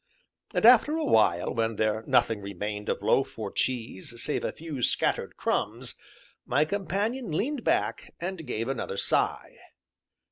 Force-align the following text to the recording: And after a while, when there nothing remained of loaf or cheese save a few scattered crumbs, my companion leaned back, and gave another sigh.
And 0.55 0.65
after 0.65 0.97
a 0.97 1.05
while, 1.05 1.53
when 1.53 1.75
there 1.75 2.03
nothing 2.07 2.41
remained 2.41 2.89
of 2.89 3.03
loaf 3.03 3.37
or 3.37 3.51
cheese 3.51 4.19
save 4.19 4.43
a 4.43 4.51
few 4.51 4.81
scattered 4.81 5.37
crumbs, 5.37 5.93
my 6.43 6.65
companion 6.65 7.29
leaned 7.29 7.63
back, 7.63 8.11
and 8.19 8.47
gave 8.47 8.67
another 8.67 8.97
sigh. 8.97 9.59